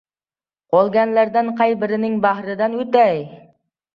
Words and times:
Qolganlardan 0.75 1.51
qay 1.59 1.75
birining 1.83 2.17
bahridan 2.25 2.79
o‘tay? 2.85 3.21